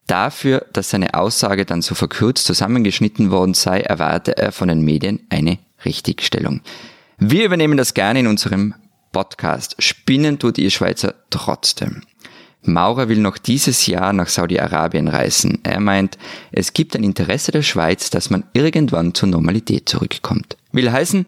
[0.06, 5.22] Dafür, dass seine Aussage dann so verkürzt zusammengeschnitten worden sei, erwarte er von den Medien
[5.30, 6.62] eine Richtigstellung.
[7.18, 8.76] Wir übernehmen das gerne in unserem
[9.12, 9.76] Podcast.
[9.80, 12.04] Spinnen tut ihr Schweizer trotzdem.
[12.62, 15.60] Maurer will noch dieses Jahr nach Saudi-Arabien reisen.
[15.64, 16.18] Er meint,
[16.52, 20.58] es gibt ein Interesse der Schweiz, dass man irgendwann zur Normalität zurückkommt.
[20.72, 21.26] Will heißen,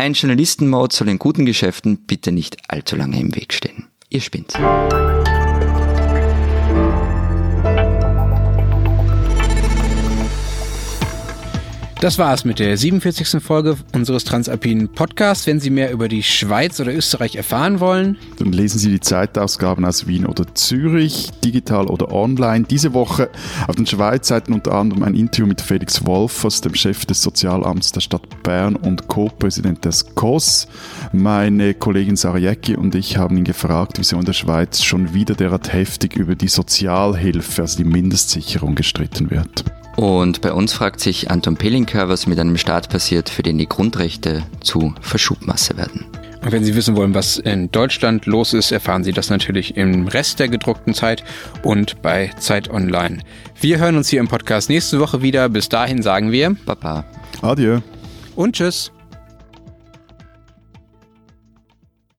[0.00, 3.88] ein Journalistenmord soll in guten Geschäften bitte nicht allzu lange im Weg stehen.
[4.08, 4.54] Ihr spinnt.
[12.00, 13.42] Das war's mit der 47.
[13.42, 15.46] Folge unseres Transalpinen Podcasts.
[15.46, 19.84] Wenn Sie mehr über die Schweiz oder Österreich erfahren wollen, dann lesen Sie die Zeitausgaben
[19.84, 22.64] aus Wien oder Zürich, digital oder online.
[22.64, 23.28] Diese Woche
[23.68, 28.00] auf den Schweizseiten unter anderem ein Interview mit Felix Wolfers, dem Chef des Sozialamts der
[28.00, 30.68] Stadt Bern und Co-Präsident des COS.
[31.12, 35.34] Meine Kollegin Sarah Jäcki und ich haben ihn gefragt, wieso in der Schweiz schon wieder
[35.34, 39.64] derart heftig über die Sozialhilfe, also die Mindestsicherung, gestritten wird.
[40.00, 43.68] Und bei uns fragt sich Anton Pelinka, was mit einem Staat passiert, für den die
[43.68, 46.06] Grundrechte zu Verschubmasse werden.
[46.42, 50.08] Und wenn Sie wissen wollen, was in Deutschland los ist, erfahren Sie das natürlich im
[50.08, 51.22] Rest der gedruckten Zeit
[51.64, 53.18] und bei Zeit Online.
[53.60, 55.50] Wir hören uns hier im Podcast nächste Woche wieder.
[55.50, 57.04] Bis dahin sagen wir Papa.
[57.42, 57.80] Adieu.
[58.36, 58.90] und Tschüss.